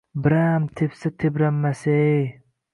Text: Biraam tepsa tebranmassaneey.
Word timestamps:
Biraam 0.27 0.65
tepsa 0.79 1.09
tebranmassaneey. 1.19 2.27